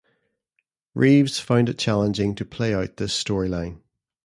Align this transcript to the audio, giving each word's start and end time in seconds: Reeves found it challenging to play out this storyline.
Reeves 0.95 1.39
found 1.39 1.69
it 1.69 1.77
challenging 1.77 2.33
to 2.33 2.43
play 2.43 2.73
out 2.73 2.97
this 2.97 3.13
storyline. 3.23 3.81